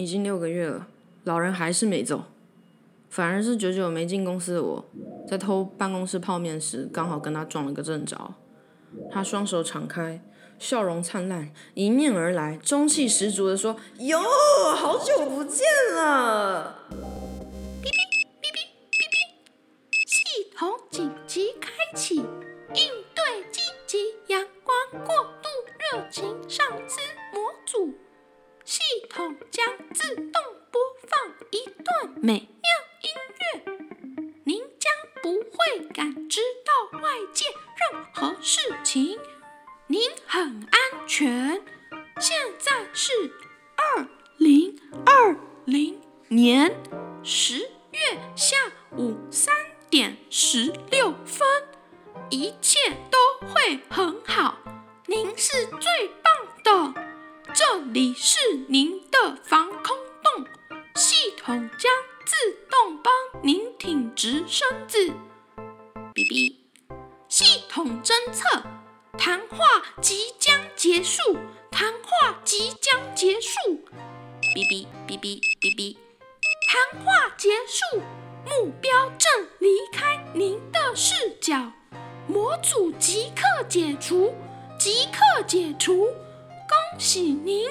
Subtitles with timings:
[0.00, 0.88] 已经六个月了，
[1.24, 2.24] 老人还是没走，
[3.10, 4.82] 反而是久久没进公司的我，
[5.28, 8.32] 在偷办公室泡面时，刚好跟他撞了个正着。
[9.10, 10.22] 他双手敞开，
[10.58, 14.18] 笑容灿烂，迎面而来，中气十足的说：“哟，
[14.74, 16.78] 好久不见了！”
[17.82, 18.48] 哔哔哔哔
[18.90, 19.20] 哔哔
[20.06, 22.24] 系统紧急开启，应
[38.52, 39.16] 事情，
[39.86, 41.62] 您很安全。
[42.18, 43.12] 现在是
[43.76, 44.04] 二
[44.38, 46.76] 零二零年
[47.22, 48.56] 十月下
[48.96, 49.54] 午三
[49.88, 51.46] 点十六分，
[52.28, 52.76] 一切
[53.08, 54.58] 都会很好，
[55.06, 57.04] 您是最棒的。
[57.54, 58.36] 这里是
[58.66, 58.89] 您
[67.82, 68.62] 统侦测，
[69.16, 69.56] 谈话
[70.02, 71.38] 即将结束，
[71.70, 73.58] 谈话即将结束。
[74.54, 75.96] 哔哔哔哔哔哔，
[76.68, 78.02] 谈话结束，
[78.44, 81.72] 目标正离开您的视角，
[82.26, 84.34] 模组即刻解除，
[84.78, 86.04] 即刻解除。
[86.04, 87.62] 恭喜您，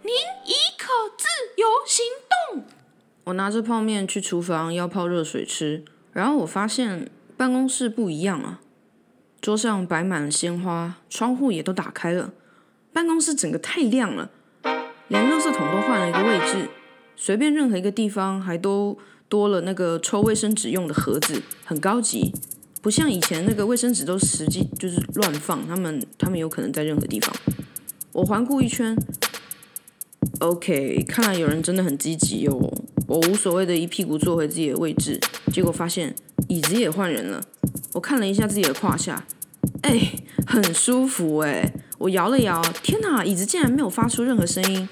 [0.00, 0.14] 您
[0.46, 1.26] 已可自
[1.58, 2.06] 由行
[2.54, 2.64] 动。
[3.24, 8.61] 我拿着泡面去厨房要泡热水吃，然后我发现办公室不一样啊，
[9.42, 12.32] 桌上摆满了鲜花，窗户也都打开了，
[12.92, 14.30] 办公室整个太亮了，
[15.08, 16.70] 连垃圾桶都换了一个位置，
[17.16, 18.96] 随便任何一个地方还都
[19.28, 22.32] 多了那个抽卫生纸用的盒子，很高级，
[22.80, 27.34] 不像以前那个卫生纸都实际就是乱放，他们他们有可能在任何地方。
[28.12, 28.96] 我环顾一圈
[30.38, 32.72] ，OK，看来有人真的很积极哦。
[33.08, 35.18] 我无所谓的一屁股坐回自己的位置，
[35.52, 36.14] 结果发现
[36.46, 37.42] 椅子也换人了。
[37.92, 39.24] 我看了一下自己的胯下，
[39.82, 40.12] 哎，
[40.46, 41.72] 很舒服哎。
[41.98, 44.88] 我摇了摇，天哪，椅子竟然没有发出任何声音。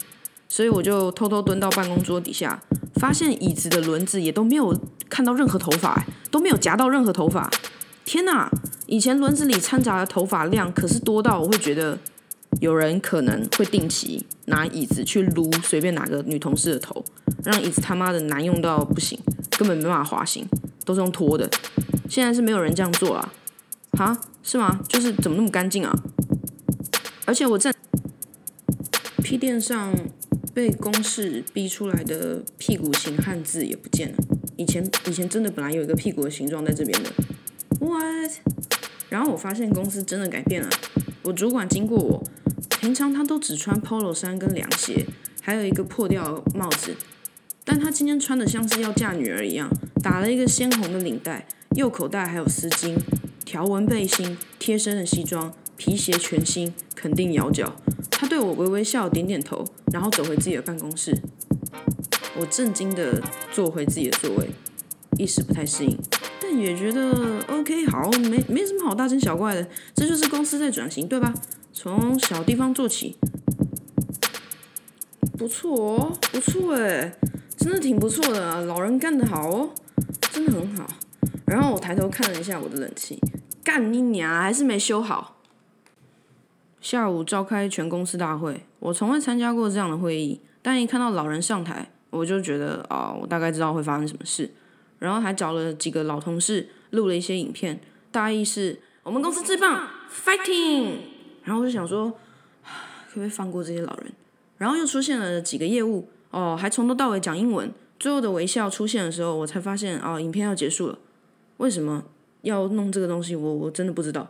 [0.49, 2.61] 所以我就偷偷蹲到办公桌底下，
[2.95, 4.79] 发现椅子的轮子也都没有
[5.09, 7.51] 看到任何头发，都没有夹到任何头发。
[8.05, 8.51] 天哪，
[8.87, 11.99] 以前轮子里掺杂的头发量可是多到我会觉得。
[12.61, 17.03] 有人可能会定期拿椅子去撸随便哪个女同事的头，
[17.43, 19.19] 让椅子他妈的难用到不行，
[19.57, 20.45] 根本没办法滑行，
[20.85, 21.49] 都是用拖的。
[22.11, 23.33] 现在是没有人这样做了，
[23.93, 24.21] 哈？
[24.43, 24.81] 是吗？
[24.89, 25.95] 就是怎么那么干净啊？
[27.25, 27.73] 而且我在
[29.23, 29.95] P 店上
[30.53, 34.17] 被公式逼出来的屁股型汉字也不见了。
[34.57, 37.11] 以前以前真的本来有一个屁股的形状在这边的
[37.79, 38.33] ，what？
[39.09, 40.69] 然后我发现公司真的改变了，
[41.23, 42.25] 我主管经过我。
[42.81, 45.07] 平常他都只穿 polo 衫跟凉鞋，
[45.43, 46.97] 还有一个破掉帽子，
[47.65, 49.71] 但他今天穿的像是要嫁女儿一样，
[50.03, 52.97] 打了一个鲜红的领带，右口袋还有丝巾，
[53.45, 57.77] 条纹背心，贴身的西装，皮鞋全新，肯定咬脚。
[58.11, 61.17] 他对我微微笑，点点头，然后走回自己的办公室。
[62.37, 63.23] 我震惊的
[63.53, 64.51] 坐回自己的座位，
[65.17, 65.97] 一时不太适应，
[66.43, 71.33] 但也觉得 OK，好，没没什么好大惊小怪的，这就是公司在转型，对吧？
[71.73, 73.17] 从小地方做起，
[75.39, 77.17] 不错哦，不错哎，
[77.57, 79.71] 真的挺不错的，老人干得好哦，
[80.33, 80.87] 真的很好。
[81.51, 83.19] 然后我抬头看了一下我的冷气，
[83.65, 85.37] 干你娘，还是没修好。
[86.81, 94.49] 下午召开全公司大会，我从未参加过这样的会议，但一看到老人上台，我就觉得啊，我大概知道会发生什么事。
[95.01, 97.81] 然后还找了几个老同事录了一些影片，
[98.13, 100.99] 大意是我们公司最棒，fighting。
[101.43, 102.13] 然后我就想说，
[103.11, 104.13] 可不可以放过这些老人？
[104.57, 107.73] 然后又出现了几个业务，哦，还从头到尾讲英文。
[107.99, 110.99] 最后的微笑出现的时候，我才发现，哦，影片要结束了。
[111.61, 112.03] 为什么
[112.41, 113.37] 要弄这个东西？
[113.37, 114.27] 我我真的不知道。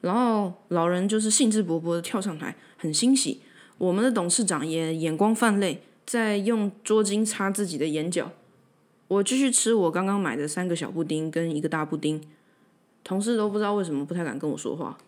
[0.00, 3.40] 然后老人就是兴致勃勃的跳上台，很欣喜。
[3.78, 8.32] 我们的董事长也眼光泛泪，在用桌巾擦自己的眼角。
[9.06, 12.20] 我继续吃我刚刚买的三个小布丁跟一个大布丁。
[13.04, 14.98] 同事都不知道为什么不太敢跟我说话。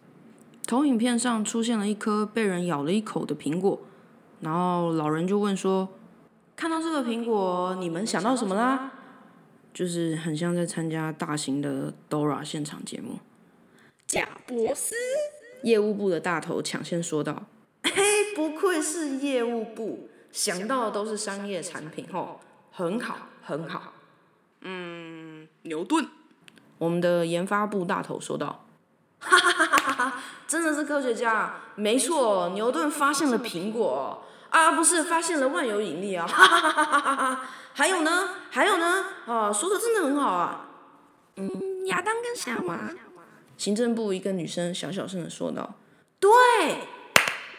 [0.68, 3.80] 投影片上出现了一颗被人咬了一口的苹果，
[4.40, 5.88] 然后老人就问说
[6.54, 8.92] ：“看到这个苹果，你们想到什么啦？”
[9.76, 13.18] 就是很像在参加大型的 Dora 现场节目。
[14.06, 14.94] 贾博斯，
[15.64, 17.44] 业务部的大头抢先说道
[17.84, 22.40] ：“嘿，不愧是业务部，想到的都是商业产品，吼，
[22.72, 23.92] 很好，很好。”
[24.64, 26.08] 嗯，牛顿，
[26.78, 28.64] 我们的研发部大头说道。
[29.20, 30.22] 哈哈哈哈哈！
[30.48, 34.22] 真的是科学家，没错，牛顿发现了苹果
[34.56, 34.68] 啊！
[34.68, 36.26] 啊，不是发现了万有引力啊！
[36.26, 37.40] 哈哈哈哈哈哈！
[37.74, 38.30] 还有呢？
[38.50, 39.04] 还有呢？
[39.26, 40.70] 啊，说的真的很好啊！
[41.36, 42.90] 嗯，亚当跟夏娃。
[43.58, 45.74] 行政部一个女生小小声的说道
[46.18, 46.30] ：“对，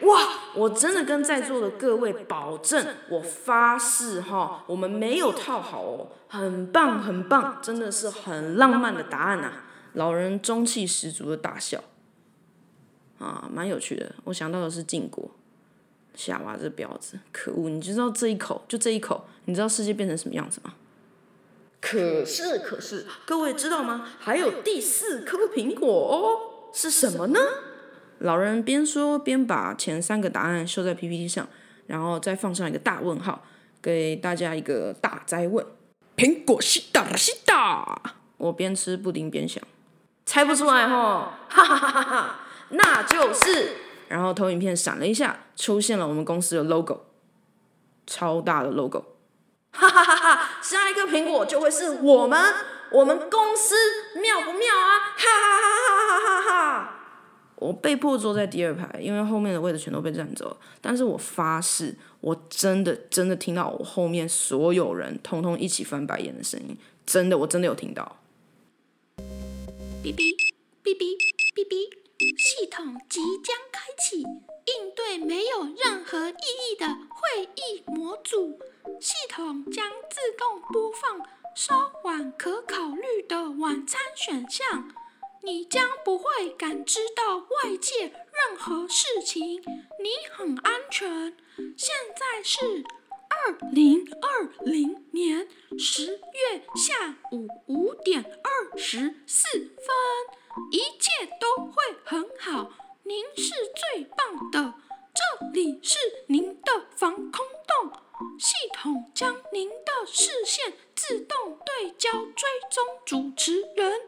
[0.08, 0.22] 哇，
[0.56, 9.52] 我真的跟在座的各位保证，我发誓哈，我们没有套好哦，很棒很棒，真的是很浪漫的答案呐！”
[9.94, 11.84] 老人中气十足的大笑。
[13.20, 14.16] 啊，蛮有趣的。
[14.26, 15.32] 我想到的是晋国，
[16.18, 17.70] 夏娃这婊子，可恶！
[17.70, 20.74] 你知道这一口，就这一口，你知道世界变成什么样子吗？
[21.80, 24.10] 可是，可是，各位知道吗？
[24.20, 27.40] 还有第四颗苹果哦，是什么呢？
[28.18, 31.48] 老人边说边把前三个答案秀在 PPT 上，
[31.86, 33.46] 然后再放上一个大问号，
[33.80, 35.64] 给大家一个大灾问：
[36.16, 38.16] 苹果西达西达。
[38.38, 39.64] 我边吃布丁边想，
[40.26, 42.40] 猜不出来哈，哈哈哈哈哈。
[42.70, 43.76] 那就是，
[44.08, 47.02] 然后投影片闪了一下，出现了我们公司的 logo，
[48.06, 49.04] 超大的 logo，
[49.72, 50.62] 哈哈哈哈！
[50.62, 52.40] 下一个苹果就会是我们，
[52.92, 53.76] 我们公司
[54.22, 55.14] 妙不妙啊？
[55.18, 56.94] 哈哈哈哈哈哈哈！
[57.58, 60.58] 我被迫坐在第二排，因为后面的位置全都被占走了。
[60.80, 68.18] 但是我发誓，我真的真的听到我后面所有人通通一起翻白眼的声音，真的，我真的有听到。
[70.04, 70.36] 哔哔
[70.84, 71.18] 哔哔
[71.56, 72.07] 哔哔。
[72.38, 78.60] 系统即将开启，应对没有任何意义的会议模组。
[79.00, 81.22] 系统将自动播放
[81.56, 84.92] 稍晚可考虑的晚餐选项。
[85.44, 89.62] 你将不会感知到外界任何事情，
[90.02, 91.38] 你很安全。
[91.78, 92.84] 现在是
[93.46, 95.48] 二零二零年
[95.78, 99.88] 十月下午五点二十四分。
[100.72, 101.74] 一切都会
[102.04, 102.72] 很好，
[103.04, 104.74] 您是最棒的。
[105.14, 105.98] 这里是
[106.28, 107.92] 您的防空洞，
[108.40, 114.00] 系统将您的视线自动对焦追踪主持人，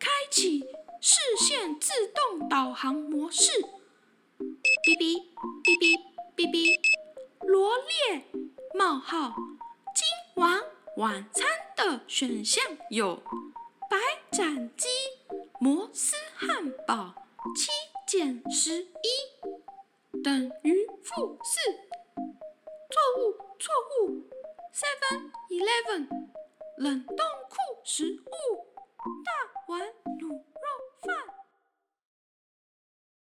[0.00, 0.64] 开启
[1.00, 3.62] 视线自动导航模式。
[4.38, 5.22] 哔哔
[5.62, 6.00] 哔哔
[6.36, 6.76] 哔哔，
[8.82, 9.32] 冒号，
[9.94, 10.60] 今晚
[10.96, 11.46] 晚餐
[11.76, 13.14] 的选项有
[13.88, 13.96] 白
[14.32, 14.88] 斩鸡。
[15.60, 17.14] 摩斯汉堡
[17.54, 17.70] 七
[18.08, 21.60] 减十一等于负四，
[22.90, 24.28] 错误错误。
[24.74, 26.08] Seven Eleven
[26.76, 27.16] 冷冻
[27.48, 28.21] 库食